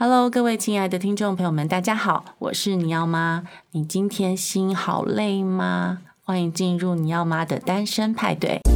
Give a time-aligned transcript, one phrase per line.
[0.00, 3.42] Hello，各位亲爱的听众朋友们，大家好，我是你要妈。
[3.72, 5.98] 你今天心好累吗？
[6.22, 8.60] 欢迎进入你要妈的单身派对。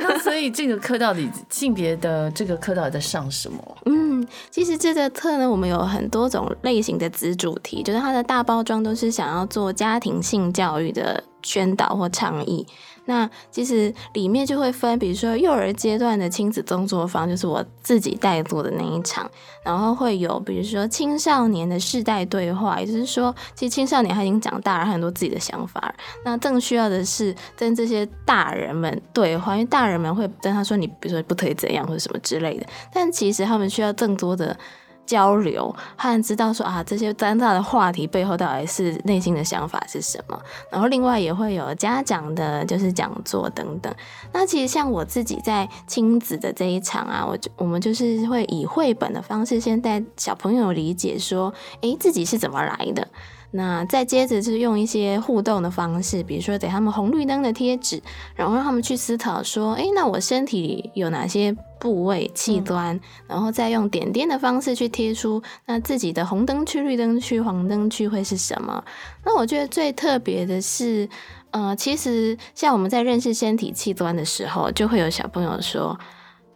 [0.00, 3.76] 那所以这个课到底性别的这个课到底在上什么？
[3.84, 12.66] 嗯，其实这个课呢，我们有很多种类型的子主题，就是它的大包装都是想要做家庭性教育的宣导或倡议。
[13.06, 19.30] 那其实里面就会分，比如说幼儿阶段的亲子工作坊，就是我自己带做的那一场，
[19.64, 34.56] 然后会有比如说青少年的世代对话，也就是说，其实青少年他已经长大了，很多自己的想法，那更需要的是跟这些大人们对话，因为大人们会跟他说你比如说不可以怎样或者什么之类的，但其实他们需要更多的。
[35.04, 40.40] 交流和知道说啊，这些尴尬的话题背后到底是内心的想法是什么？
[40.70, 43.94] 然后另外也会有家长的，就是讲座等等。
[44.32, 53.06] 那其实像我自己在亲子的这一场啊，我就我们就是会以绘本的方式，先带小朋友理解说，诶，自己是怎么来的。
[53.54, 58.02] 那再接着就是用一些互动的方式，比如说给他们红绿灯的贴纸，
[58.34, 68.82] 然后让他们去思考说，诶，那我身体里有哪些部位器官，然后再用点点的方式去贴出那自己的红灯区、绿灯区、黄灯区会是什么？
[69.24, 71.08] 那我觉得最特别的是，
[71.50, 75.98] 呃，其实像我们在认识身体器官的时候，就会有小朋友说。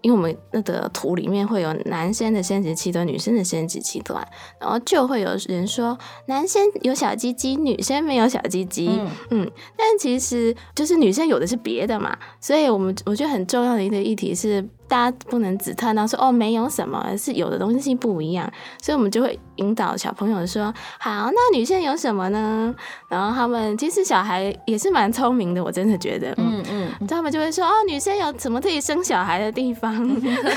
[0.06, 4.24] 因为我们那个图里面会有男生的生殖器官、女生的生殖器官，
[4.60, 8.86] 然后就会有人说男生有小鸡鸡，女生没有小鸡鸡。
[8.86, 14.64] 嗯，嗯，但其实就是女生有的是别的嘛，所以我们我觉得很重要的一个议题是。
[14.88, 22.74] 大家不能只看到说哦，没有什么，而是有的东西不一样，所以我们就会引导小朋友说，好，那女生有什么呢？
[23.08, 29.96] 然后他们其实小孩也是蛮聪明的，我真的觉得，嗯嗯，他们就会说哦，女生有什么可以生小孩的地方？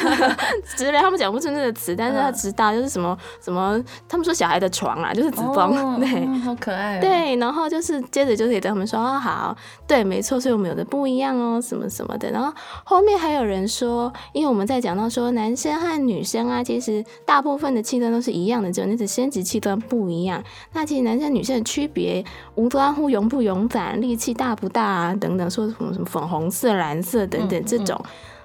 [0.78, 9.56] 之类，他们讲不出那个词，但是他知道就是什么什么，他们说小孩的床啊，就是子宫，哦、 对、嗯，好可爱、哦，对，然后就是接着就可以跟他们说哦，好，
[9.88, 14.12] 对，没错，所以我们有的不一样哦，什么什么的，然后后面还有人说。
[14.34, 20.44] 因为我们在讲到说男生和女生啊，其实大部分的器官都是一样的，只有那个生殖器官不一样。
[20.74, 22.24] 那其实男生女生的区别
[22.56, 28.00] 无关乎勇不勇敢、力气大不大啊等等，说什么什么粉红色、蓝色等等这种，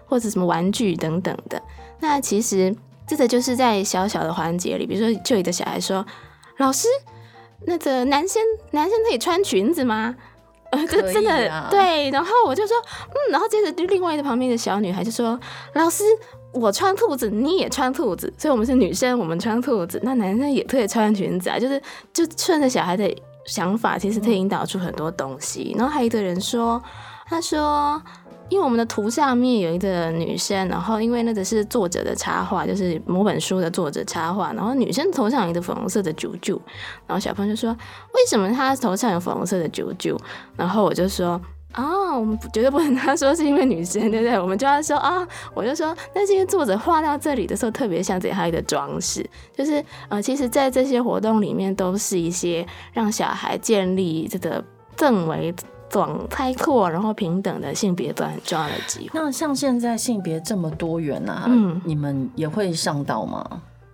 [0.06, 1.62] 或者什么玩具等等的。
[2.00, 2.74] 那其实
[3.06, 6.04] 这个就是在小小的环节里，比如说就有的小孩说
[6.58, 6.88] ：“老师，
[7.66, 10.14] 那个男生男生可以穿裙子吗？”
[10.86, 12.76] 就真的、啊、对，然后我就说，
[13.08, 15.38] 嗯，然后接着就另外一个旁边的小女孩就说，
[15.74, 16.04] 老师，
[16.52, 21.80] 我穿兔子，你也穿兔子，所以我们是女生，我们穿兔子，那男生也可以穿裙子啊，就是
[22.12, 23.14] 就顺着小孩的
[23.44, 25.74] 想法，其实可以引导出很多东西。
[25.78, 26.82] 然后还有一个人说，
[27.26, 28.02] 他说。
[28.54, 36.56] 因为我们的图上面有一个女生，然后因为那个是作者的插画，就是某本书的作者插画，然后女生头上有一个粉红色的啾啾，
[37.04, 37.72] 然后小朋友就说
[38.14, 40.16] ：“为什么她头上有粉红色的啾啾？”
[40.56, 41.30] 然后我就说
[41.72, 44.38] ：“啊、我们绝对不能他说是因为女生，对不对？
[44.38, 54.62] 我们就要说啊、我就说那是因为作者画到这里的时候特别像这样一个装饰，就是呃，其实，在这些活动里面都是一些让小孩建立这个
[54.96, 55.52] 氛围。”
[55.92, 59.10] 广开阔，然后平等的性别都很重要的机会。
[59.14, 63.44] 那像现在性别这么多元啊，嗯，你们也会上到吗？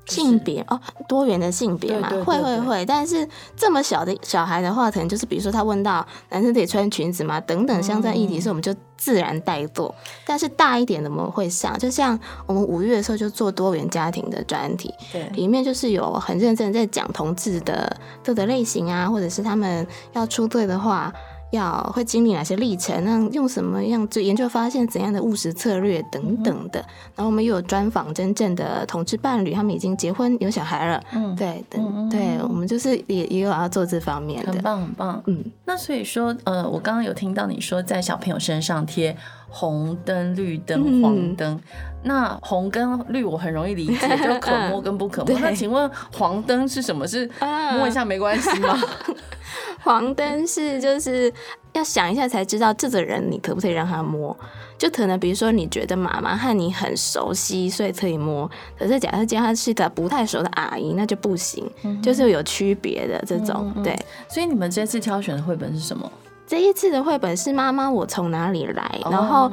[0.07, 2.87] 性别哦，多元的性别嘛，对对对对，会会会。
[2.87, 7.41] 但是这么小的小孩的话，可能就是比如说他问到男生得穿裙子吗？
[7.43, 9.95] 等等相关议题，是我们就自然带做。
[9.99, 21.13] 嗯、但是大一点的我们会上，就像我们五月的时候就做多元家庭的专题，对，里面就是有很认真在讲同志的各个类型啊，或者是他们要出队的话。
[21.51, 23.05] 要会经历哪些历程？
[23.05, 26.81] 那用什么样就研究发现怎样的务实策略等等的。
[27.15, 31.03] 然后我们又有专访真正的同志伴侣，他们已经结婚有小孩了。
[31.13, 35.23] 嗯，对，等对，我们就是也也有要做这方面的，很棒很棒。
[35.27, 39.17] 嗯，那所以说，呃，我刚刚有听到你说在小朋友身上贴
[39.49, 41.55] 红灯、绿灯、黄灯。
[41.55, 41.61] 嗯、
[42.03, 45.39] 那红跟绿我很容易理解， 就可摸跟不可摸。
[45.41, 47.07] 那请问黄灯是什么？
[47.07, 47.31] 是
[47.77, 48.79] 摸一下没关系吗？
[49.83, 51.33] 黄灯是就是
[51.73, 54.37] 要想一下才知道这个人你可不可以让他摸，
[54.77, 58.49] 就可能比如说你觉得妈妈和你很熟悉，所以可以摸。
[58.79, 63.73] 可是假设今天他是个不太熟的阿姨，那就不行，嗯、就是有区别的这种。
[63.83, 63.99] 对，
[64.29, 66.11] 所以你们这次挑选的绘本是什么？
[66.51, 69.49] 这一次的绘本是《妈妈我从哪里来》，哦、然后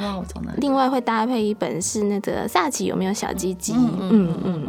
[0.58, 3.74] 另外会搭配一本是那个萨奇有没有小鸡鸡？
[3.74, 4.64] 嗯嗯嗯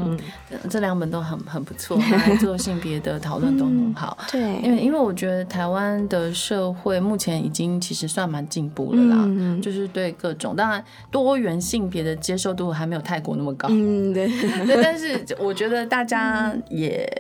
[0.51, 4.15] 嗯，这两本都很很不错， 来做性别的讨论都很好。
[4.21, 13.69] 嗯、对，因为因为我觉得台湾的社会目前已经其实算蛮进步了啦，嗯、就是对各种当然多元性别的接受度还没有泰国那么高。
[13.71, 14.29] 嗯，对，
[14.67, 17.11] 对，但是我觉得大家也。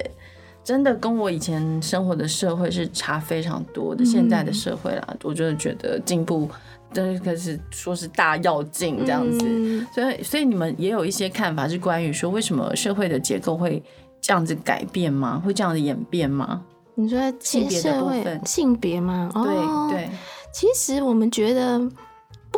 [0.68, 4.04] 真的跟我以前生活的社会是差非常多的。
[4.04, 6.46] 现在的社会啦，我真的觉得进步，
[6.92, 9.86] 真的可是说是大要进这样子。
[9.94, 13.82] 所以，所以你们也有一些看法，是关于说为什么社会的结构会
[14.20, 15.42] 这样子改变吗？
[15.42, 16.62] 会这样子演变吗？
[16.96, 19.30] 你说性别的部分，性别吗？
[19.32, 20.10] 对对，
[20.52, 21.80] 其实我们觉得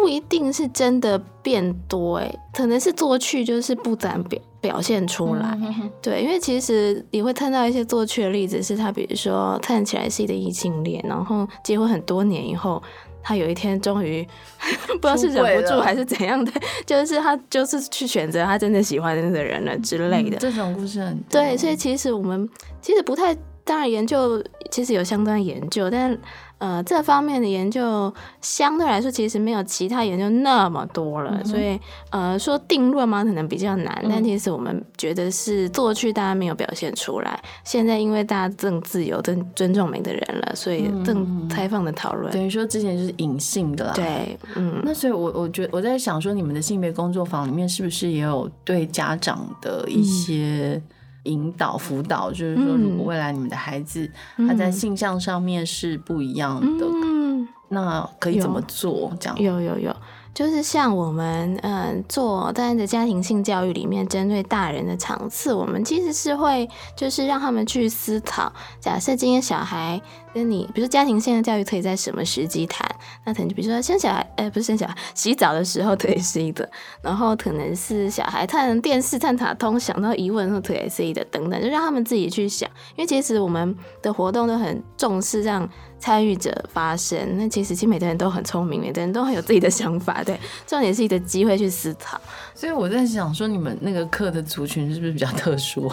[0.00, 4.40] 不一定是真的变多，哎，可能是过去就是不展表。
[4.60, 5.58] 表现出来，
[6.02, 12.82] 对，因为其实你会看到一些作趣的例子，是他比如说看起来是一个异性恋，然后结婚很多年以后，
[13.22, 14.22] 他有一天终于
[15.00, 16.52] 不知道是忍不住还是怎样的，
[16.84, 20.36] 就是他就是去选择他真的喜欢的那个人了之类的。
[20.36, 22.46] 嗯、这种故事很对，所以其实我们
[22.82, 26.18] 其实不太，当然研究其实有相当研究，但。
[26.60, 28.12] 呃，这方面的研究
[28.42, 31.80] 相对来说其实没有其他研究那么多了，嗯、所以
[32.10, 33.98] 呃，说定论嘛，可能比较难。
[34.02, 42.30] 嗯、但其实我们觉得是过去大家没有表现出来，现在因为大家更自由、更尊重每个人了，所以更开放的讨论。
[42.30, 43.92] 等于、嗯、说之前就是隐性的啦。
[43.94, 44.82] 对，嗯。
[44.84, 50.82] 那所以我我觉得我在想说，你们的性别工作坊里面是不是也有对家长的一些、嗯？
[51.24, 59.12] 引导辅导，就是说，如果未来你们的孩子他在性向上面是不一样的，嗯、那可以怎么做？
[59.20, 59.96] 这样有有有。
[60.32, 70.00] 就是像我们嗯做在的家庭性教育里面，针对大人的场次，我们其实是会就是让他们去思考，假设今天小孩
[70.32, 72.88] 跟你，比如说家庭性的教育可以在什么时机谈？
[73.24, 76.68] 那可能就比如说生小孩，哎、不是生小孩，洗澡的时候可以是一个，
[77.02, 85.68] 然后可能是小孩看电视看卡通想到疑问的时候可以是一个等等，就让他们自己去想，因为其实我们的活动都很重视让
[86.00, 87.36] 参与者发声。
[87.36, 90.24] 那其实其实每个人都很聪明，每个人都很有自己的想法。
[90.24, 90.36] 对，
[90.66, 92.20] 重点是一个机会去思考。
[92.54, 95.88] 所以我在想说，你们那个课的族群是不是比较特殊？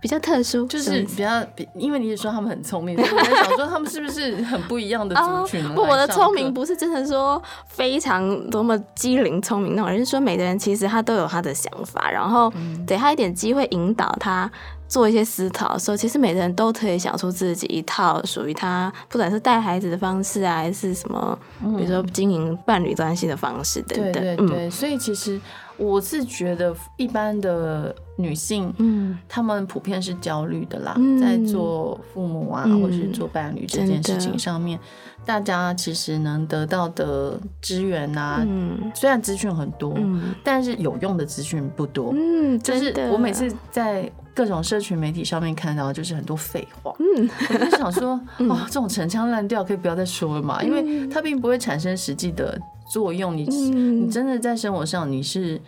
[0.00, 5.60] 比较特殊，就是比较比，因为你也说他们很聪明，所以我在想说他们是不是很不一样的族群？
[5.74, 12.48] 不，我的聪明不是真的说非常多么机灵聪明那种，而是说每个人其实他都有他的想法，然后
[12.86, 14.48] 给他一点机会引导他。
[14.88, 24.12] 做一些思考的时候，其实每个人都可以想出自己一套属于他，不管是带孩子的方式啊，还是什么，比如说经营伴侣关系的方式等等。
[24.14, 25.38] 对对对，嗯、所以其实
[25.78, 34.78] 我是觉得一般的女性，嗯，她们普遍是焦虑的啦，嗯、在做父母啊，嗯、或是做伴侣这件事情上面，
[35.24, 42.12] 大家其实能得到的资源啊，嗯，虽然资讯很多，嗯、但是有用的资讯不多。
[42.14, 44.10] 嗯，就是我每次在。
[44.34, 52.56] 各种社群媒体上面看到就是很多废话，嗯，我就想说， 嗯、哦，这种陈腔滥调可以不要再说了嘛，嗯、因为它并不会产生实际的
[52.90, 53.36] 作用。
[53.36, 55.60] 你、嗯、你真的在生活上你是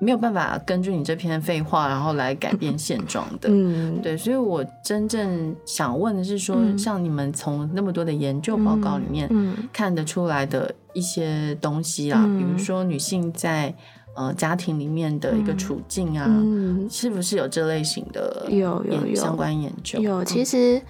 [0.00, 4.16] 没有办法根据你这篇废话然后来改变现状的，嗯， 对。
[4.16, 9.28] 所以我真正想问的是说，嗯、像你们从那么多的研究报告里面
[9.72, 13.74] 看得出来的一些东西啦，嗯、比如说女性在。
[14.16, 19.98] 呃，家庭里面的一个处境啊，嗯、是不是有这类型的有有有相关研究？
[19.98, 20.80] 有，有，其实。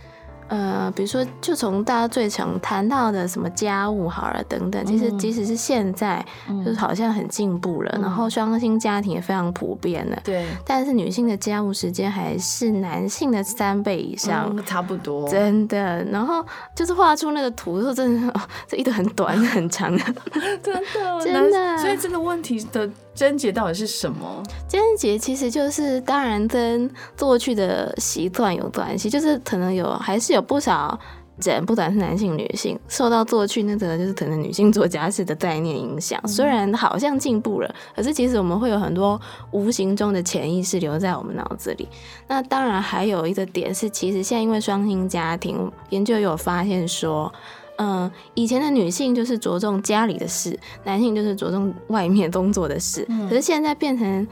[0.49, 6.25] 呃，比如说，就从大家最常谈到的什么家务好了等等，其实即使是现在，
[6.64, 10.19] 就是好像很进步了，嗯、然后双薪家庭也非常普遍了。
[10.23, 15.29] 对，但是女性的家务时间还是男性的三倍以上，嗯、差不多。
[15.29, 20.05] 真的，然后就是画出那个图的时候，真的，哦、 这一段很短很长 的，
[20.63, 20.81] 真的
[21.24, 21.79] 真的。
[21.79, 22.89] 所以这个问题的。
[23.15, 24.43] 症结到底是什么？
[24.69, 30.98] 症结其实就是，当然跟过去的习惯有关系，就是可能有，还是有不少
[31.43, 36.20] 人，不管是男性、女性，受到过去那个就是可能女性做家事的概念影响。
[36.29, 41.88] 虽然好像进步了，可是其实我们会有很多无形中的潜意识留在我们脑子里。
[42.29, 47.32] 那当然还有一个点是，其实现在因为双薪家庭，研究有发现说。
[47.76, 53.05] 嗯，以前的女性就是着重家里的事，男性就是着重外面工作的事。
[53.08, 54.24] 嗯、可是现在变成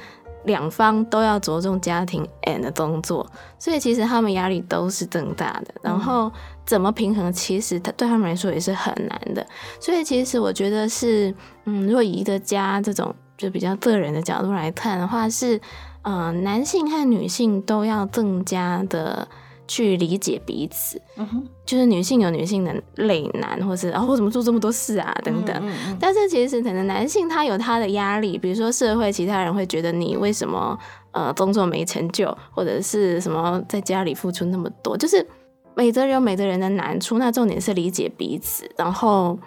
[0.45, 3.27] 两方都要着重家庭 and 工作，
[3.59, 5.75] 所以其实他们压力都是更大的。
[5.83, 6.31] 然后
[6.65, 9.47] 怎么平衡，其实他对他们来说也是很难的。
[9.81, 11.35] 所以其实我觉得是，
[11.65, 15.61] 嗯，如果以一个家这种就比较个人的角度来看的话，是，
[16.03, 19.29] 嗯，男性和女性都要更加的。
[19.67, 21.01] 去理解彼此。
[21.17, 25.55] 嗯哼，就是女性有女性的累难，或是啊，我怎么做这么多事啊等等。
[25.63, 30.79] 嗯嗯、但是其实可能男性他有他的压力，比如说社会其他人会觉得你为什么
[31.13, 35.27] 呃工作没成就，或者是什么在家里付出那么多，就是
[35.75, 37.19] 每个人有每个人的难处。
[37.19, 39.39] 那重点是理解彼此，然后。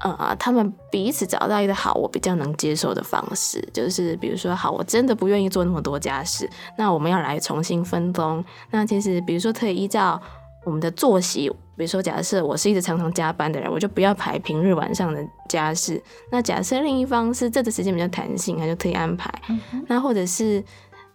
[0.00, 8.44] 呃，他们彼此找到一个好，我比较能接受的方式，就是比如说，好，我真的不愿意做那么多家事，那我们要来重新分工。
[8.70, 10.20] 那其实，比如说，可以依照
[10.64, 16.00] 我们的作息，比如说，假设我是一直常常加班的人，我就不要排平日晚上的家事。
[16.30, 19.32] 那假设另一方是这个时间比较弹性，他就可以安排。
[19.48, 20.62] 嗯、那或者是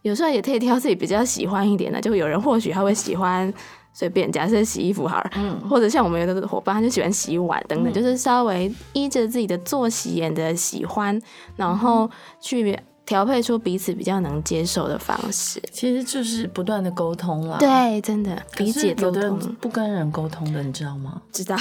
[0.01, 3.53] 有时候也可以挑自己比较喜欢一点的，就有人或许他会喜欢。
[3.93, 11.21] 随便，假设洗衣服好了，嗯，或者像我们有的伙伴，他就喜欢洗碗等等，嗯、就是稍微依着自己的作息眼的喜欢，
[11.55, 12.09] 然后
[12.41, 15.61] 去调配出彼此比较能接受的方式。
[15.71, 17.57] 其实就是不断的沟通啦。
[17.59, 19.21] 对，真的理解沟通。
[19.21, 21.21] 有的不跟人沟通的，你知道吗？
[21.31, 21.55] 知道，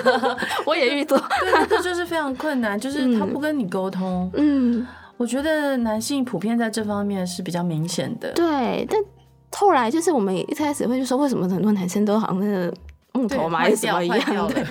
[0.64, 1.18] 我也遇到。
[1.18, 4.30] 对，这就是非常困难，就是他不跟你沟通。
[4.34, 4.86] 嗯，
[5.18, 8.32] 我觉得男性普遍在这方面是比较明显的。
[8.32, 8.98] 对，但。
[9.58, 12.70] 后来就是我们一开始会就说，为什么很多男生都好像那个
[13.12, 14.46] 木头嘛，还是什么一样？
[14.48, 14.62] 对，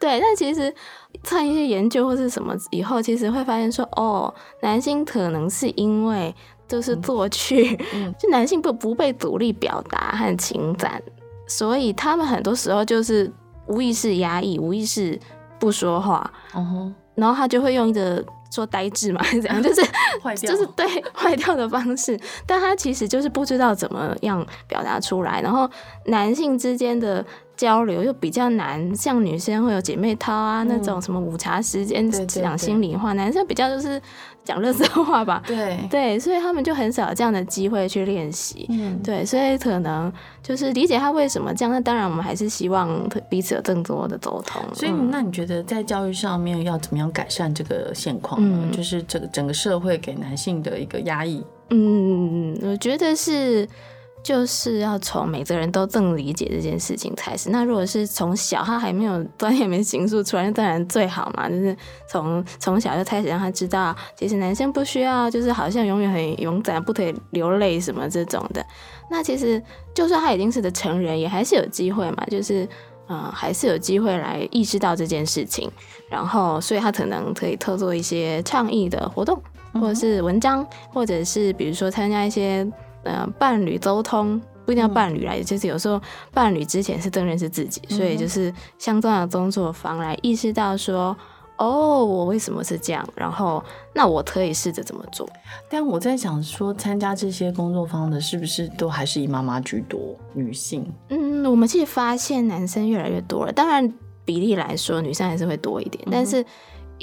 [0.00, 0.20] 对。
[0.20, 0.74] 但其实
[1.22, 6.34] 看一些研究或是什么以后，其实会发现说，哦，男性可能是因为
[6.66, 11.00] 就是过去，嗯、 就男性不不被独立表达和情感，
[11.46, 13.32] 所以他们很多时候就是
[13.68, 15.16] 无意识压抑，无意识
[15.60, 18.24] 不说话，嗯、然后他就会用一个。
[18.52, 19.62] 说呆滞嘛，还是怎样？
[19.62, 19.82] 就是
[20.22, 22.18] 坏掉，就是对坏掉的方式。
[22.46, 25.40] 但他其实就是不知道怎么样表达出来。
[25.40, 25.68] 然后
[26.06, 27.24] 男性之间的
[27.62, 34.00] 交流又比较难，像女生会有姐妹淘啊，嗯、那种什么午茶时间讲心里话，男生比较就是。
[34.44, 41.70] 讲乐色话吧，对对，所以他们就很少有这样的机会去练习，嗯，对，所以可能就是理解他为什么这样。
[41.70, 44.60] 那当然，我们还是希望彼此有更多的沟通。
[44.74, 48.62] 所以，那你觉得在教育上面要怎么样改善这个现况呢？
[48.64, 51.40] 嗯、就是整个整个社会给男性的一个压抑。
[51.70, 53.68] 嗯，我觉得是。
[54.22, 57.50] 就是要从每个人都更理解这件事情开始。
[57.50, 61.48] 那如果是从小他还没有端也没形塑出来，那当然最好嘛。
[61.48, 61.76] 就是
[62.08, 68.64] 从从小就开始让他知道，其实男生不需要，就是好像永远很勇敢，不可以流泪什么这种的。
[69.10, 69.60] 那其实
[69.92, 72.24] 就算他已经是个成人，也还是有机会嘛。
[72.30, 72.64] 就是
[73.08, 75.68] 嗯、呃，还是有机会来意识到这件事情。
[76.08, 79.42] 然后，所以他可能可以特做一些倡议的活动，
[79.74, 82.64] 或者是文章，或者是比如说参加一些。
[83.04, 86.00] 呃，伴侣沟通不一定要伴侣来，嗯、就是有时候
[86.32, 91.16] 伴侣之前是正认识自己，嗯、所以就是相当的工作坊来意识到说，
[91.58, 95.28] 哦，我为什么是这样，然后那我可以试着怎么做。
[95.68, 100.90] 但我在想说，参加这些工作坊的，是不是都还是以妈妈居多，女性？
[101.08, 103.92] 嗯，我们其实发现男生越来越多了，当然
[104.24, 106.44] 比例来说，女生还是会多一点，嗯、但是。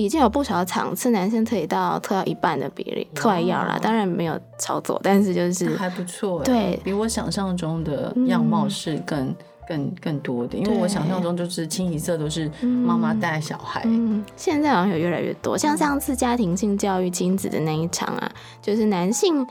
[0.04, 9.36] 已经有不少场次，男生可以到特要一半的比例，特外要啦，当然没有操作，但是就是还不错，对，比我想象中的样貌是更、嗯、
[9.68, 19.46] 更更多的，因为我想象中就是清一色都是妈妈带小孩、嗯嗯，现在好像有越来越多，像上次家庭性教育亲子的那一场啊，就是男性。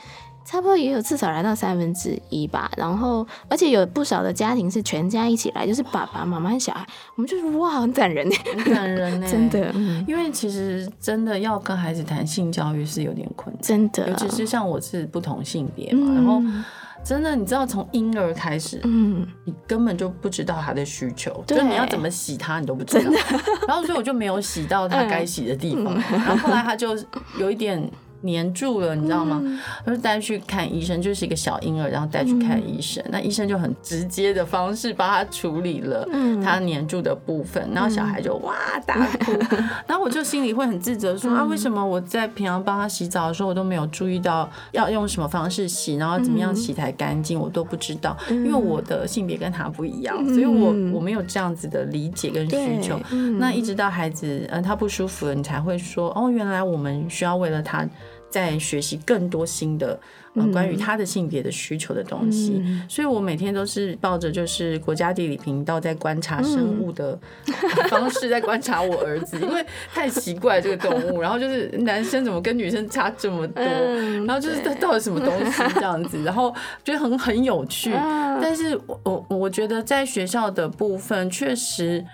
[0.49, 6.83] 差不多也有至少来到三分之一吧，然后而且有不少的家庭是全家一起来，就是爸爸妈妈和小孩，
[7.15, 8.27] 我们就是哇，很感人。
[8.27, 9.71] 呢，很感人呢， 真的。
[10.07, 16.41] 因为其实真的要跟孩子谈性教育是有点困难，真的，尤其是像我是不同性别嘛，嗯、然后
[17.03, 23.11] 真的你知道从婴儿开始，嗯，你根本就不知道他的需求，就你要怎么洗他你都不知道，
[23.67, 26.97] 然后所以我就没有洗到他该洗的地方，嗯、然后后来他就
[27.37, 27.87] 有一点。
[28.21, 29.41] 黏住了，你知道吗？
[29.85, 33.01] 他、嗯、就带去看医生，就是一个小婴儿，然后带去看医生。
[33.05, 36.07] 嗯、那医生就很直接的方式帮他处理了
[36.43, 39.31] 他黏住的部分，嗯、然后小孩就哇大哭。
[39.51, 52.99] 嗯、 然后我就心里会很自责说，啊，为什么我在平常帮他洗澡的时候，我都没有注意到要用什么方式洗，然后怎么样洗才干净，我都不知道，嗯、因为我的性别跟他不一样，所以我我没有这样子的理解跟需求。
[53.11, 57.87] 嗯、那一直到孩子嗯他不舒服了，你才会说哦，原来我们需要为了他。
[58.29, 59.99] 在学习更多新的
[60.35, 67.17] 呃关于他的性别的需求的东西，嗯、所以我每天都是抱着就是国家地理频道在观察生物的
[67.89, 82.05] 方式在观察我儿子，嗯、因为太奇怪这个动物，然后就是男生怎么跟女生差这么多，嗯、然后就是他到底什么东西这样子，然后觉得很很有趣，嗯、但是我我觉得在学校的部分确实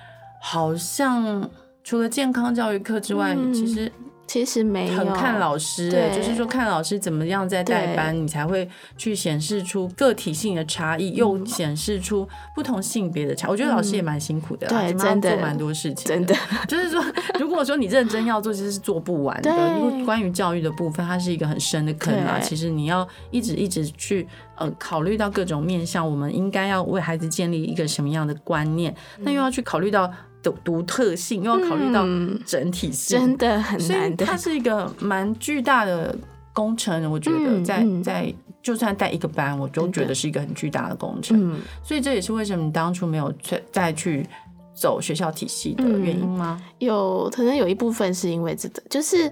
[0.42, 1.50] 好像
[1.84, 3.92] 除了健康教育课之外，嗯、其实。
[4.28, 8.68] 其实没有很看老师，对，就是说看老师怎么样在带班，你才会
[8.98, 13.48] 去显示出个体性的差异，又显示出不同性别的差。
[13.48, 16.36] 我觉得老师也蛮辛苦的，对，真的做蛮多事情，真的。
[16.68, 17.04] 就是说，
[17.40, 19.52] 如果说你认真要做，其实是做不完的。
[19.80, 22.40] 因为关于教育的部分，它是一个很深的坑啊。
[22.40, 24.28] 其实你要一直一直去
[24.58, 30.12] 呃考虑到各种面向，我们应该要为孩子建立一个什么样的观念，那又要去考虑到。
[30.52, 32.06] 独特性又要考虑到
[32.46, 34.26] 整体性，嗯，真的很难的。
[34.26, 36.16] 它是一个蛮巨大的
[36.54, 41.38] 工程，我觉得在、嗯、在就算带一个班，我都觉得是一个很巨大的工程。
[41.40, 44.28] 嗯、所以这也是为什么你当初没有再再去
[44.74, 46.62] 走学校体系的原因吗？
[46.62, 49.32] 嗯、有可能有一部分是因为这个，就是。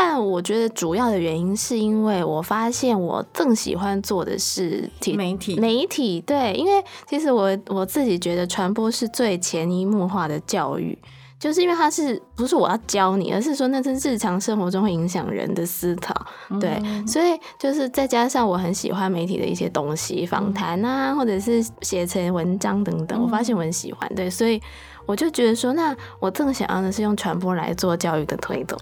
[0.00, 10.96] 但我觉得主要的原因是因为我发现我更喜欢做的是媒体，媒体，对，因为其实我我自己觉得传播是最潜移默化的教育，
[11.40, 16.14] 就是因为它是不是我要教你，而是说那是日常生活中会影响人的思考，
[16.60, 24.62] 对，嗯、所以就是再加上我很喜欢媒体的一些东西，访谈啊，或者是写成文章等等，我发现我很喜欢，对，所以
[25.06, 28.78] 我就觉得说，那我更想要的是用传播来做教育的推动。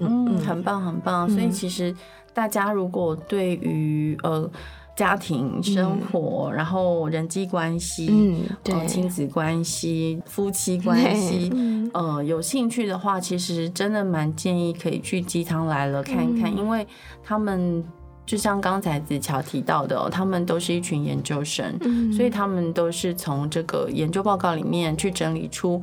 [0.00, 1.28] 嗯，很棒，很棒。
[1.30, 1.94] 所以其实
[2.32, 4.50] 大家如果对于呃
[4.96, 16.86] 家庭生活，嗯、然后人际关系，嗯，对，亲子关系、夫妻关系，嗯、呃，有兴趣的话，其实真的蛮建议可以去鸡汤来了看一看，嗯、因为
[17.22, 17.82] 他们
[18.26, 25.80] 就像刚才子乔提到的，他们都是一群研究生，嗯、所以他们都是从这个研究报告里面去整理出。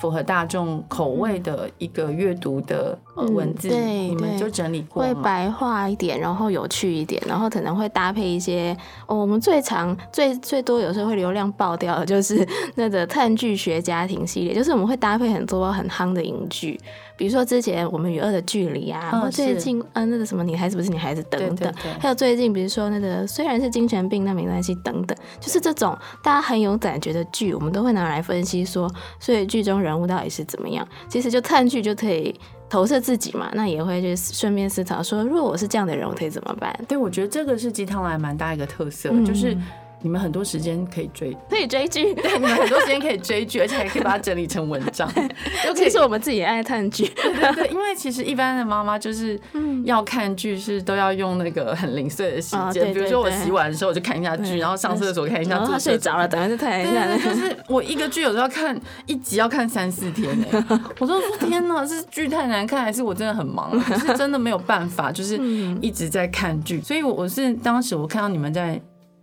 [0.00, 8.74] 符合大众口味的一个阅读的文字，嗯、对，你们就整理过，会白话一点，然后有趣一点，然后可能会搭配一些。
[9.06, 16.80] 哦、我们最常、最最多有时候会流量爆掉的，就是 那个探剧学家庭系列，就是我们会搭配很多很夯的影剧。
[17.20, 30.88] 比如说之前我们与恶的距离啊，然后最近呃那个什么女孩子不是女孩子等等，还有最近比如说那个虽然是精神病那没关系等等，就是这种大家很有感觉的剧，我们都会拿来分析说，所以剧中人物到底是怎么样。
[31.10, 32.34] 其实就看剧就可以
[32.70, 36.74] 投射自己嘛，那也会去顺便思考说，如果我是这样的人，我可以怎么办？
[36.88, 39.54] 对，我觉得这个是鸡汤来蛮大一个特色，嗯、就是。
[40.02, 42.14] 你们很多时间可以追，可以追剧。
[42.20, 45.10] 对，你们很多时间可以追剧，而且还可以把它整理成文章。
[45.66, 47.68] 尤其是我们自己也爱看剧，对对对。
[47.68, 49.38] 因为其实一般的妈妈就是
[49.84, 52.92] 要看剧，是都要用那个很零碎的时间。
[52.94, 55.50] 比如说我洗碗的时候，我就看一下剧，然后上厕所看一下。
[55.50, 57.06] 然后睡着了，等下就看一下。
[57.18, 60.46] 可是我一个剧有时候要看一集要看三四天呢。
[60.98, 63.78] 我说天哪，是剧太难看，还是我真的很忙？
[63.80, 65.38] 可是真的没有办法，就是
[65.82, 66.80] 一直在看剧。
[66.80, 68.80] 所以我是当时我看到你们在。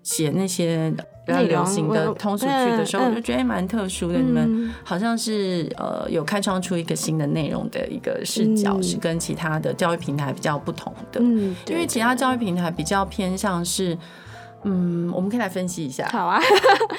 [0.08, 0.90] 写那些
[1.26, 4.18] 比较流行的通俗剧的时候，我就觉得蛮特殊的。
[4.18, 11.20] 你们好像是呃有开创出一个新的内容的一个视角，是跟其他的教育平台比较不同的。
[11.68, 13.98] 因为其他教育平台比较偏向是。
[14.64, 16.08] 嗯，我们可以来分析一下。
[16.12, 16.40] 好啊，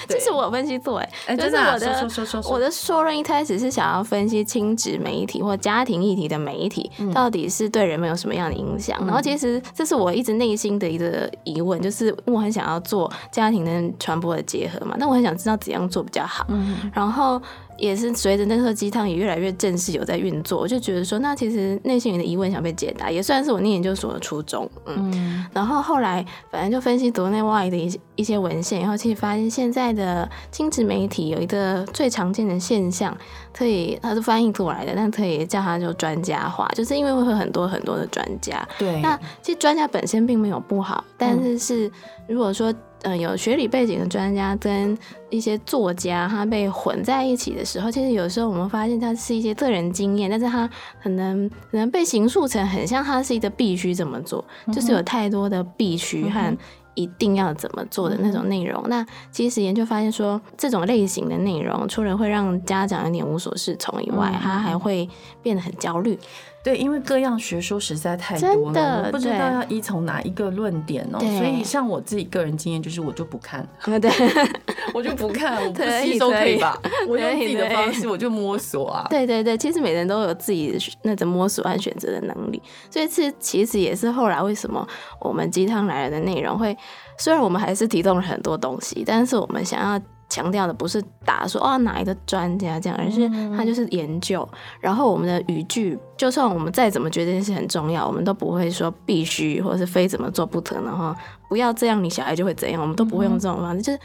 [0.09, 2.09] 这是我分析做哎，就是我的
[2.51, 8.99] 我的说论一开始是想要分析亲子媒体或家庭议题的媒体到底是对人们有什么样的影响。
[9.05, 16.47] 然后其实这是我一直内心的一个疑问，就是我很想要做家庭跟传播的结合嘛，但我很想知道怎样做比较好。
[16.93, 17.41] 然后。
[17.79, 24.69] 也是随着那颗鸡汤也越来越正式有在运作，我就觉得说，那其实内心里的疑问想被解答，也算是我念研究所的初衷。
[24.87, 33.17] 嗯，嗯然后后来反正就分析国内外的一些一些文献，然后其实发现现在的亲子媒体有一个最常见的现象，
[33.57, 38.67] 可以它是翻译过来的，但可以叫它就专家化，就是因为会有很多很多的专家。
[38.79, 41.91] 对，那其实专家本身并没有不好，但是是
[42.27, 42.75] 如果说。
[43.03, 44.97] 嗯、呃，有学理背景的专家跟
[45.31, 50.69] 一些作家，他被混在一起的时候，其实有时候我们发现他是一些个人经验，但是他
[51.03, 56.57] 可能可能被形塑成很像他是一个必须怎么做，嗯、就是有太多的必须和
[56.95, 58.83] 一定要怎么做的那种内容。
[58.87, 65.09] 嗯、那其实研究发现说，这种类型的内容，除了会让家长有点无所适从以外，嗯、他还会
[65.41, 66.19] 变得很焦虑。
[66.69, 71.19] 对，因为各样学说实在太多了，我不知道要依从哪一个论点哦。
[71.19, 73.67] 所以像我自己个人经验，就是我就不看，
[73.99, 74.11] 对，
[74.93, 76.79] 我就不看，我不吸收可以吧？
[77.09, 79.07] 我用自己的方式，我就摸索啊。
[79.09, 84.87] 对对对，其实每人都有自己那种摸索和选择的能力，所以这其实也是后来为什么
[85.23, 86.77] 我们鸡汤来了的内容会，
[87.17, 89.99] 虽然我们还是提供了很多东西，但是我们想要。
[90.29, 94.47] 强调的不是打说哦哪一个专家这样，而是他就是研究。
[94.81, 101.17] 然后我们的语句，就算我们再怎么觉得这件事很重要，我们都不会说必须或者是非怎么做不可能哈。
[101.49, 103.99] 不要这样，你小孩就会怎样，我们都不会用这种方式，就是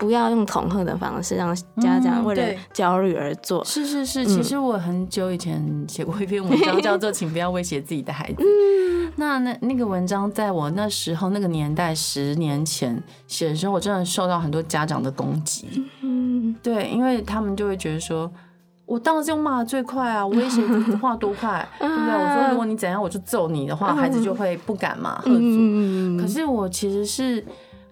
[0.00, 3.60] 不要用恐吓的方式让家长为了焦虑而做。
[3.60, 8.36] 嗯、是是是，其实我很久以前写过一篇文章，叫做“请不要威胁自己的孩子”。
[8.40, 15.84] 嗯、那那那个文章在我那时候那个年代十年前写的时候，我真的受到很多家长的攻击。
[16.00, 18.32] 嗯，对，因为他们就会觉得说，
[18.86, 20.62] 我当然是用骂的最快啊，威胁
[20.96, 22.14] 话多快， 对不对？
[22.14, 26.18] 我说如果你怎样，我就揍你的话，孩子就会不敢嘛，喝阻。
[26.18, 27.44] 可是我其实是。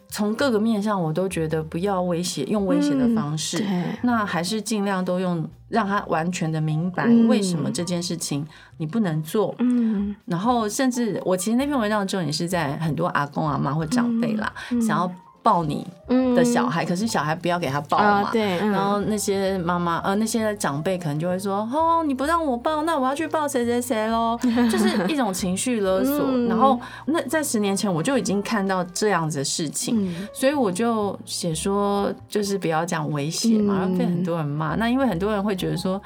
[0.08, 8.46] 从各个面向，我都觉得不要威胁，用威胁的方式，嗯、那还是尽量都用让他完全的明白为什么这件事情
[8.78, 9.54] 你不能做。
[9.58, 15.10] 嗯，然后甚至我其实那篇文章的重点是在很多阿公阿妈或长辈啦，嗯、想要。
[15.42, 15.86] 抱你
[16.34, 18.22] 的小孩，嗯、可是小孩不要给他抱嘛。
[18.22, 24.38] 哦、对，嗯、然后那些妈妈呃，那些长辈可能就会说：“哦，你不让我抱，那我要去抱谁谁谁喽。
[24.70, 26.26] ”就是一种情绪勒索。
[26.28, 34.74] 嗯、然后那在十年前我就已经看到这样子的事情，嗯、所以我就写说，就是不要讲威胁嘛，然后被很多人骂。
[34.74, 36.00] 那因为很多人会觉得说。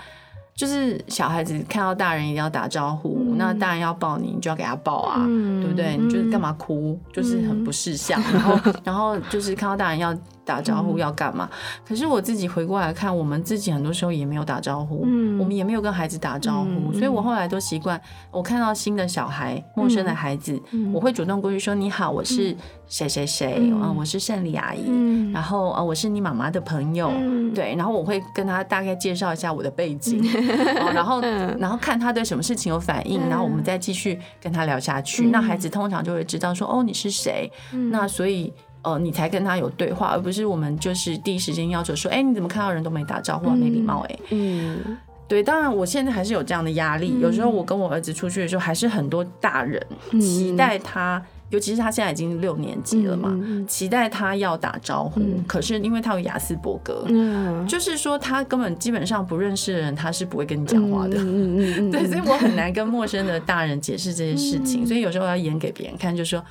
[0.54, 5.96] 就是小孩子看到大人一定要打招呼，嗯、那大人要抱你，你就要给他抱啊，嗯、对不对？
[5.96, 8.20] 你就是干嘛哭，嗯、就是很不识相。
[8.32, 10.16] 然后，然后就是看到大人要。
[10.44, 11.48] 打招呼要干嘛？
[11.50, 18.00] 嗯、可是我自己回过来看，我们自己很多时候也没有打招呼，嗯、我们也没有跟孩子打招呼，嗯、所以我后来都习惯，
[18.30, 31.20] 我看到新的小孩、陌生的孩子，嗯、我会主动过去说：“你好，我是谁谁谁，嗯，嗯，我是胜利阿姨，嗯、然后啊，我是你妈妈的朋友，嗯、对，然后我会跟他大概介绍一下我的背景，嗯、 然后
[31.58, 35.26] 然后看他对什么事情有反应，然后我们再继续跟他聊下去。
[35.26, 37.50] 嗯、那孩子通常就会知道说：哦，你是谁？
[37.72, 38.52] 嗯、那所以。
[38.82, 44.12] 呃，你才跟他有对话，而不是我们就是第一时间要求说，哎、欸，你怎么看到人都没打招呼，啊，没礼貌，欸？
[44.12, 47.12] 哎，嗯，对，当然我现在还是有这样的压力。
[47.14, 49.80] 嗯、有时候我跟我儿子出去的时候，还是很多大人
[50.20, 55.20] 期待他，嗯、尤其是他现在已经六年级了嘛，嗯、期待他要打招呼。
[55.20, 61.16] 嗯、可是因为他有雅斯伯格，嗯、就是说他根本基本上不认识的人，他是不会跟你讲话的。
[61.18, 66.42] 嗯、 对，所以我很难跟陌生的大人解释这些事情，嗯、所以有时候要演给别人看，就说。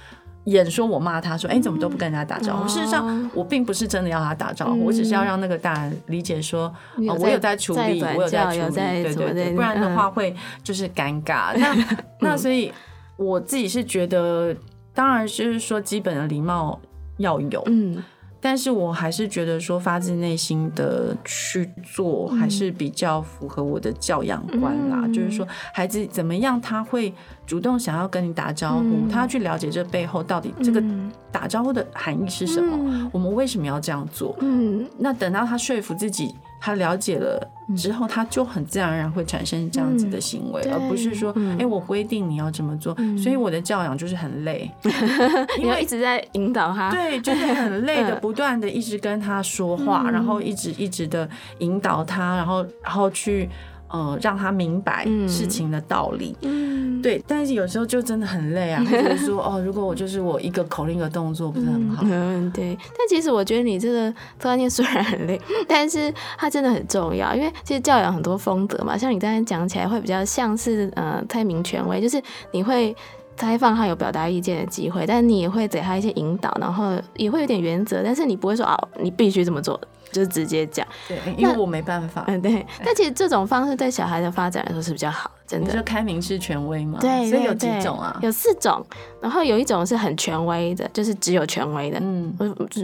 [0.45, 2.63] 演说我骂他说，哎、欸，你怎么都不跟人家打招呼？
[2.63, 6.73] 嗯、事实上，我并不是真的要他打招呼，嗯、我只是要让那个大人理解说，
[7.07, 11.53] 哦、我有在处理，我有在处理，对对对，不然的话会就是尴尬。
[11.55, 11.61] 嗯、
[12.19, 12.71] 那那所以
[13.17, 14.55] 我自己是觉得，
[14.93, 16.79] 当然就是说基本的礼貌
[17.17, 18.03] 要有，嗯。
[18.41, 25.03] 但是我还是觉得说发自内心的去做，还是比较符合我的教养观啦。
[25.03, 27.13] 嗯、就是说，孩子怎么样，他会
[27.45, 30.83] 主动想要跟你打招呼，嗯、他要去了解这背后到底这个
[31.31, 34.35] 打招呼的含义是什么，嗯、我们为什么要这样做？
[34.41, 36.35] 嗯，那等到他说服自己。
[36.61, 37.45] 他了解了
[37.75, 42.95] 之后，他就很自然而然会产生这样子的行为，而不是说，哎，我规定你要这么做。
[43.21, 44.69] 所以我的教养就是很累，
[45.59, 46.91] 因为一直在引导他。
[46.91, 53.49] 对，就是很 累的，不断的一直跟他说话，然后一直一直的引导他，然后然后去。
[53.91, 62.77] 呃，让他明白事情的道理，嗯，对，但是有时候就真的很累啊，或者说，哦，如果我就是我一个口令的动作不是很好，嗯，对。
[62.97, 72.95] 但其实我觉得你这个特教念虽然很累， 但是它真的很重要，因为其实教养很多风格嘛，像你刚才讲起来会比较像是呃太明权威，就是你会
[73.35, 79.79] 开放他有表达意见的机会，但你也会给他一些引导，然后也会有点原则，但是你不会说哦，你必须这么做。
[80.11, 82.25] 就直接讲，对，因为我没办法。
[82.27, 82.65] 嗯，对。
[82.83, 85.67] 但其实这种方式对小孩的发展来说是比较好，真的。
[85.67, 86.99] 你说开明式权威吗？
[86.99, 88.17] 对，所以有几种啊？
[88.21, 88.85] 有四种。
[89.21, 91.99] 然后有一种是很权威的，就是只有权威的。
[92.01, 92.35] 嗯，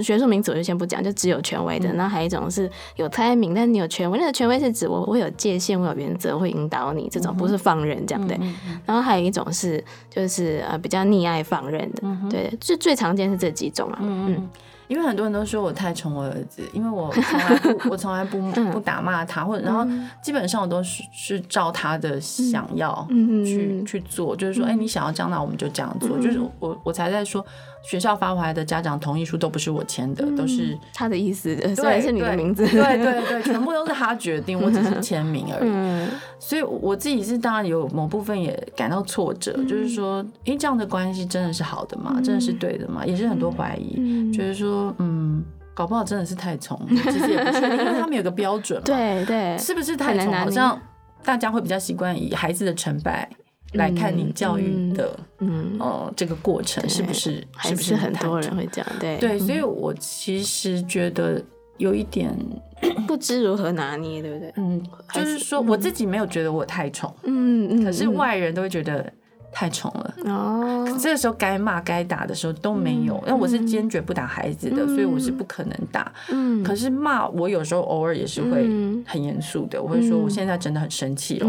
[0.02, 1.92] 学术名词我就先不讲，就只有权威的。
[1.94, 4.18] 然后还有一种是有开明，但你有权威。
[4.20, 8.40] 那个权威是指我会有界限，我有原则，会引导你，这种不是放任这样对。
[8.86, 14.00] 然后还有一种是就是呃比较溺爱放任的，对，最最常见是这几种啊。
[14.02, 14.48] 嗯。
[14.88, 18.40] 因为很多人都说我太宠我儿子，因为我 从来不我从来不
[18.72, 19.86] 不打骂他，或者然后
[20.22, 23.06] 基本上我都是是照他的想要
[23.46, 26.18] 去去做，就是说，哎，你想要这样，那我们就这样做。
[26.20, 27.46] 就是我我才在说，
[27.84, 36.10] 学校发回来的家长同意书都不是我签的，都是他的意思，虽然是你的名字，对对对，全部都是他决定， 我只是签名而已。
[36.40, 42.20] 所以我自己是当然有某部分也感到挫折，就是说，哎，这样的关系真的是好的吗？
[42.24, 43.06] 真的是对的吗？
[43.06, 44.94] 也是很多怀疑，就是说。
[45.00, 48.86] 嗯，搞不好真的是太宠， 其实也不确定，因为他们有个标准嘛。
[48.86, 50.34] 对对，是不是太宠？
[50.34, 50.80] 好像
[51.24, 53.30] 大家会比较习惯以孩子的成败
[53.74, 57.46] 来看你教育的，嗯哦，这个过程是不是？
[57.64, 58.90] 是不是很多人会这样？
[59.00, 61.44] 对对，所以我其实觉得
[61.78, 62.34] 有一点
[63.08, 64.54] 不知如何拿捏，对不对？
[64.58, 64.82] 嗯，
[65.14, 69.12] 就是说我自己没有觉得我太宠，嗯嗯，可是外人都会觉得。
[69.50, 73.20] 太宠了哦，这个时候该骂该打的时候都没有。
[73.26, 76.14] 那、嗯、我是坚决不打孩子的，嗯、所以我是不可能打。
[76.30, 78.70] 嗯，可是骂我有时候偶尔也是会
[79.04, 81.48] 很严肃的，嗯、我会说我现在真的很生气哦。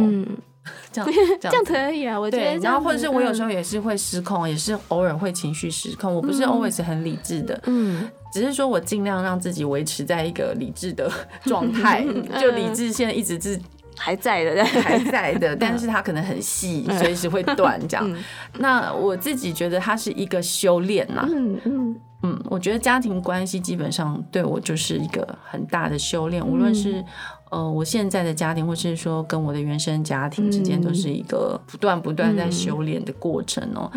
[0.92, 2.56] 嗯，这样这样可以啊，我觉得。
[2.58, 6.14] 然后或者是我有时候也是会失控，也是偶尔会情绪失控。
[6.14, 11.10] 我不是 always 很理智的，嗯，只是说我尽量让自己维持在一个理智的
[11.44, 12.04] 状态，
[12.40, 13.60] 就理智现在一直是。
[14.00, 18.16] 还在的，还在的，但是它可能很细，随时会断这样。
[18.58, 27.04] 那我自己觉得它是一个修炼呐，嗯嗯嗯，我觉得家庭关系基本上对我就是一个很大的修炼，无论是
[27.50, 33.90] 呃我现在的家庭，或是说跟我的原生家庭之间，都是一个不断不断在修炼的过程哦。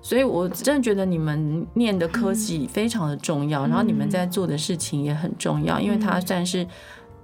[0.00, 6.66] 所以我真的觉得你们念的科技非常的重要，然后你们在做的事情也很重要，因为它算是。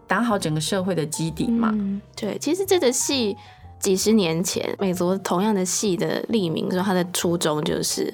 [0.08, 1.68] 打好整个社会的基底嘛。
[1.74, 3.36] 嗯、对，其实这个戏
[3.78, 8.10] 几十年前，美国同样的戏的立名说，它的初衷就是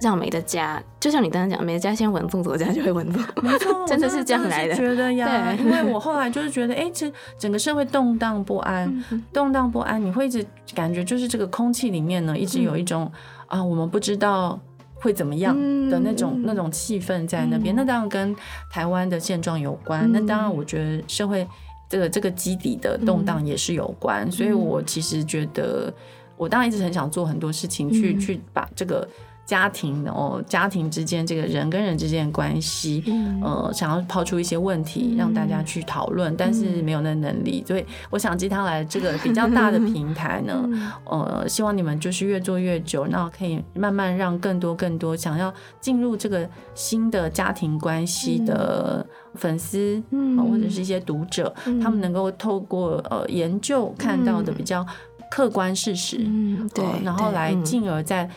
[0.00, 3.20] 让每个家，就像你刚刚讲，每个家先稳住，左家就会稳住。
[3.42, 4.74] 没错， 真的是这样来的。
[4.74, 13.10] 觉得呀，对因为我后来就是觉得，哎，这整个社会动荡不安，嗯、动荡不安，你会一直感觉就是这个空气里面呢，一直有一种、
[13.48, 14.58] 嗯、啊，我们不知道。
[15.00, 15.54] 会怎么样
[15.88, 17.72] 的那种、嗯、那种气氛在那边？
[17.72, 18.34] 嗯、那当然跟
[18.68, 20.00] 台湾的现状有关。
[20.02, 21.46] 嗯、那当然，我觉得社会
[21.88, 24.26] 这个这个基底的动荡也是有关。
[24.26, 25.94] 嗯、所以我其实觉得，
[26.36, 29.08] 我当然一直很想做很多事情去，去把这个。
[29.48, 40.68] 家庭哦，家庭之间这个人跟人之间的关系，嗯、呃，想要抛出一些问题让大家去讨论，嗯、但是没有那能力，所以我想鸡汤来这个比较大的平台呢，
[41.10, 54.86] 嗯、呃，希望你们就是越做越久，那可以慢慢让更多更多想要进入这个新的家庭关系的粉丝，嗯、呃，或者是一些读者，嗯、他们能够透过呃研究看到的比较
[55.30, 58.28] 客观事实，嗯，对、呃，然后来进而在。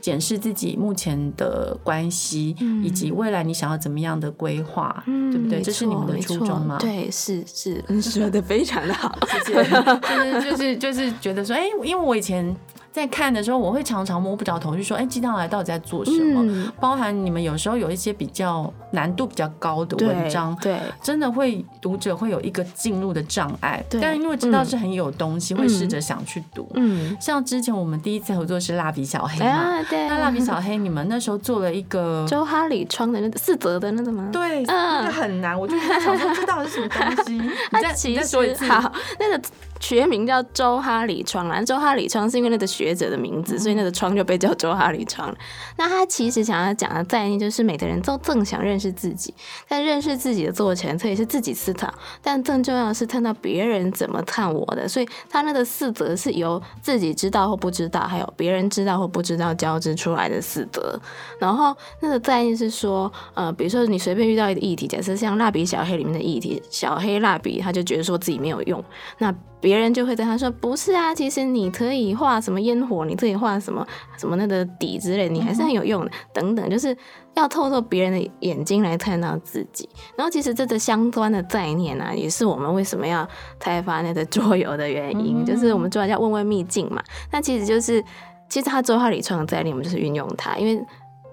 [0.00, 5.60] 检视自己目前的关系，嗯、以及未来你想要怎么样的规划，嗯、对不对？
[5.60, 6.78] 这是你们的初衷吗？
[6.80, 9.64] 对，是是， 说的非常的好，谢谢。
[10.40, 12.54] 就是就是就是觉得说，哎，因为我以前。
[12.92, 23.82] 在看的时候，我会常常摸不着头绪，说：“哎，鸡汤来到底在做什么？”嗯、包含你们有时候有一些比较难度比较高的文章，对，对真的会读者会有一个进入的障碍。
[23.88, 26.68] 对但因为知道是很有东西，嗯、会试着想去读。
[26.74, 34.28] 嗯，像之前我们第一次合作是蜡笔小黑嘛，啊、对，那蜡笔小黑，你们那时候做了一个周哈里窗的那个四则的那个吗？
[34.32, 37.34] 对，那个很难，我就想说这到底是什么东西？
[37.38, 39.40] 你再你再说一次，好，那个。
[39.80, 45.34] 学名叫周哈里窗啦，周哈里窗是因为那个学者的名字，所以那个窗就被叫周哈里窗。
[45.76, 49.34] 那他其实想要讲的概念就是，每个人都正想认识自己，
[49.66, 54.86] 但认识自己的过程，可以是自己思考，但更重要的是看到别人怎么看我的。
[54.86, 61.00] 所以他那个四则是由自己知道或不知道，还有别人知道或不知道交织出来的四则。
[61.38, 68.84] 然后那个概念是说，呃，比如说你随便遇到一个议题，假设像蜡笔小黑里面的议题，小黑蜡笔他就觉得说自己没有用，
[69.18, 69.34] 那。
[69.60, 76.10] 别人就会对他说：“不是啊，其实你可以画什么烟火，你可以画什么什么那个底之类，你还是很有用的。
[76.32, 76.96] 等等，就是
[77.34, 79.88] 要透过别人的眼睛来看到自己。
[80.16, 87.02] 然后，其实这个相关的概念啊，也是我们为什么要开发那个桌游的原因，就是我们桌游叫问问秘境嘛。
[87.30, 88.02] 那其实就是，
[88.48, 90.82] 其实他周哈里创的概念，我们就是运用它，因为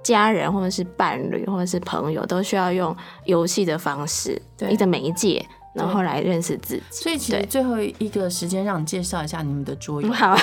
[0.04, 5.46] 家人或者是伴侣或者是朋友都需要用游戏的方式，对一个媒介。”
[5.78, 10.36] 然后来认识自己，所以其实最后一个时间让你介绍一下你们的桌游， 好，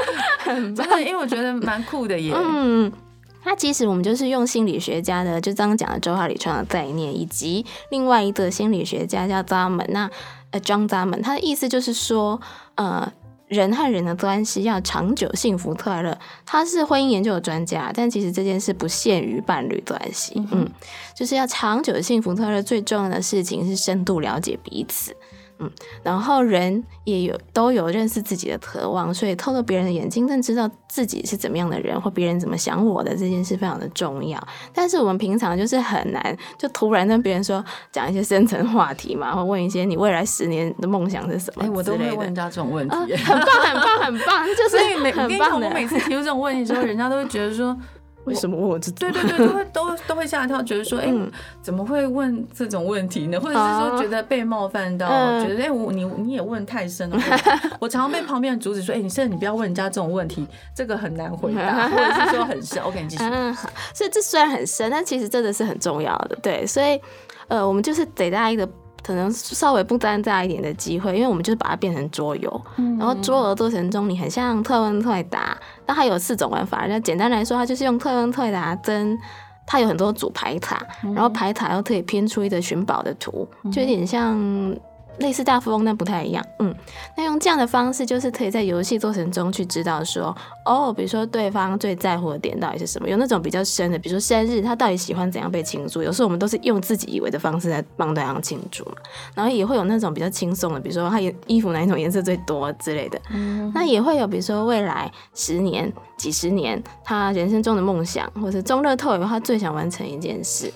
[0.44, 2.32] 真的，因为我觉得蛮酷的耶。
[2.36, 2.92] 嗯，
[3.44, 10.10] 那其实我们就是用心理学家的，就刚刚讲的周浩里川的概念，以及另外一个心理学家叫扎门，那
[10.50, 12.40] 呃，John 扎门，他的意思就是说，
[12.74, 13.12] 呃。
[13.52, 16.18] 人和人的关系要长久、幸福、快乐。
[16.46, 20.32] 他是婚姻研究的专家，但其实这件事不限于伴侣关系。
[20.36, 20.70] 嗯，嗯，
[21.14, 22.62] 就是要长久、幸福、快乐。
[22.62, 25.14] 最重要的事情是深度了解彼此。
[25.62, 25.70] 嗯，
[26.02, 34.38] 然后人也有都有认识自己的渴望，所以透过别人的眼睛，更知道自己是怎么样的人，或别人怎么想我的这件事非常的重要。
[34.74, 41.64] 但是我们平常就是很难，就突然跟别人说讲一些深层话题嘛，或问一些你未来十年的梦想是什么？
[41.64, 45.68] 哎，我都会问人家这种问题，呃、 很棒，很棒，很棒， 就是每很棒的。
[45.68, 47.76] 我每次提出这种问题的时候， 人家都会觉得说。
[48.24, 48.90] 为什么问我这？
[48.98, 53.40] 对对对，都会都都会吓一跳，觉得说，哎、欸，怎么会问这种问题呢？
[53.40, 57.18] 或者是说，觉得被冒犯到，嗯、觉得哎、欸，我你你也问太深了。
[57.80, 62.82] 我常常被旁边的阻止说，哎、欸，你现在你不要问人家这种问题，这个很难回答， 或者是说很深。
[62.82, 63.24] OK，你继续。
[63.24, 63.52] 嗯，
[63.94, 66.36] 所以这虽然很深，但其实真的是很重要的。
[66.42, 67.00] 对，所以
[67.48, 68.68] 呃，我们就是给大家一个
[69.02, 76.86] 可能稍微不沾炸一点的机会，因为我们就是把它变成桌游，嗯、然后桌游过程中你很像特温特达，但它有四种玩法。
[76.88, 79.18] 那简单来说，它就是用特温特达跟
[79.66, 84.38] 它有很多组牌塔，然后牌塔又可以拼出一个寻宝的图，就有点像。
[85.18, 86.44] 类似大富翁，但不太一样。
[86.58, 86.74] 嗯，
[87.16, 93.08] 那用这样的方式，就是可以在游戏过程中去知道说，哦，比如说对方最在乎的点到底是什么。
[93.08, 96.02] 有那种比较深的，比如说生日，他到底喜欢怎样被庆祝？
[96.02, 98.92] 有时候我们都是用自己以为的方式来帮对方庆祝嘛。
[99.34, 103.20] 然后也会有那种比较轻松的，比如说他衣服哪一种颜色最多之类的。
[103.30, 110.72] 嗯，那也会有，比如说未来十年、几十年，他人生中的梦想，或是中乐透以后他最想完成一件事。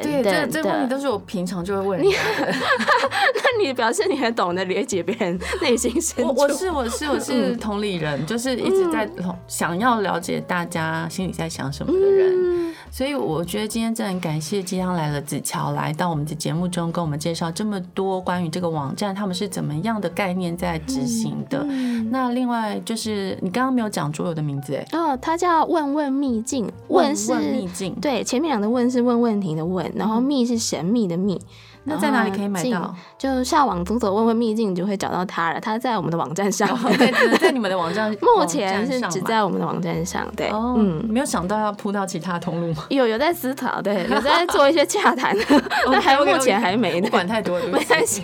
[0.00, 2.08] 对，这这问题都是我平常就会问你。
[3.34, 6.34] 那你表示你很懂得理解别人内心深处。
[6.34, 9.08] 我我是我是我是同理人，就是一直在
[9.46, 12.72] 想要了解大家心里在想什么的人。
[12.90, 21.64] 所以我觉得今天真的很感谢即将来了子乔来到我们的节目中，跟我们介绍这么多关于这个网站他们是怎么样的概念在执行的。
[22.10, 29.81] 那另外就是你刚刚没有讲桌游的名字哎，哦，它叫问问秘境，问是秘境，对，前面两个问是问问题的问。
[29.94, 31.40] 然后秘是神秘的秘。
[31.84, 32.94] 那在哪里可以买到？
[33.18, 35.60] 就下网走走问问秘境，你就会找到它了。
[35.60, 36.68] 它在我们的网站上，
[36.98, 40.26] 在在你们的网站， 目前是只在我们的网站上。
[40.36, 42.84] 对，嗯，没有想到要铺到其他通路吗？
[42.90, 45.36] 有有在思考，对，有在 做一些洽谈，
[45.90, 47.00] 但还目前还没。
[47.00, 48.22] 不管太多，没关系。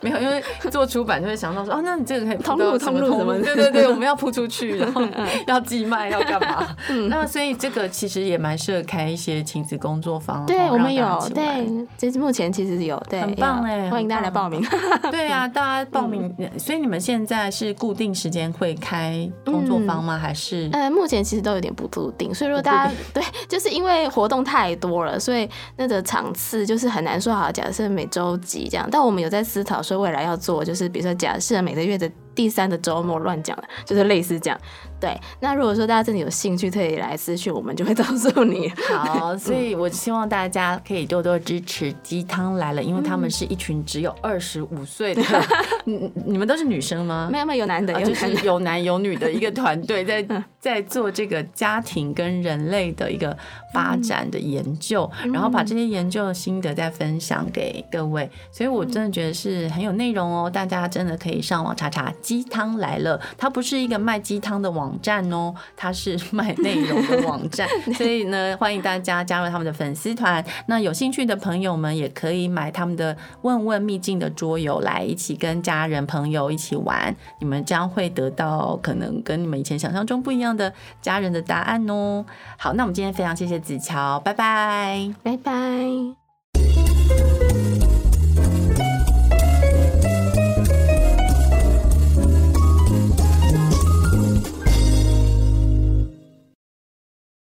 [0.00, 3.38] 没有，因为做出版就会想到说，哦，那你这个可以通路，通路什么？
[3.38, 5.02] 对对对，我们 要铺出去，然后
[5.46, 6.66] 要寄卖，要干嘛？
[6.88, 10.46] 嗯那所以这个其实也蛮适合开一些亲子工作坊。
[10.46, 11.66] 对，我们有，对，
[11.98, 13.90] 就是目前其实有，对，很棒哎。
[13.90, 14.64] 欢迎大家来报名。
[15.10, 16.34] 对啊，大家报名。
[16.58, 20.18] 所以你们现在是固定时间会开工作坊吗？
[20.18, 20.68] 还是？
[20.72, 22.34] 呃，目前其实都有点不固定。
[22.34, 27.50] 所以说大家 对，就是因为活动太多了，所以那个场次就是很难说好。
[27.50, 32.10] 假设每周几这样，但我们有在思考说未来要做，就是比如说假设每个月的。
[32.36, 34.60] 第三的周末乱讲了，就是类似这样。
[34.98, 38.70] 对，那如果说大家真的有兴趣，可以来私讯我们，就会告诉你。
[38.88, 45.22] 好，所以我希望大家可以多多支持鸡汤来了，因为他们是一群只有二十五岁的，
[45.84, 47.28] 你你们都是女生吗？
[47.30, 50.26] 没有没有，有男的，有就是有男有女的一个团队， 在
[50.58, 53.36] 在做这个家庭跟人类的一个
[53.74, 58.28] 发展的研究，然后把这些研究的心得再分享给各位。
[58.50, 62.10] 所以我真的觉得是很有内容哦，大家真的可以上网查查。
[62.26, 67.68] 鸡汤来了，它不是一个卖鸡汤的网站哦，它是 卖内容的网站。
[67.94, 70.44] 所以呢，欢迎大家加入他们的粉丝团。
[70.66, 82.24] 那有兴趣的朋友们也可以买他们的“问问秘境”的桌游来一起跟家人朋友一起玩，你们将会得到可能跟你们以前想象中不一样的家人的答案哦。
[82.58, 85.54] 好，那我们今天非常谢谢子乔，拜拜，拜拜。